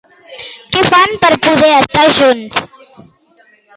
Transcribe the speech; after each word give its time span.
Què 0.75 0.81
fan 0.93 1.13
per 1.25 1.29
poder 1.49 1.69
estar 1.81 2.07
junts? 2.21 2.67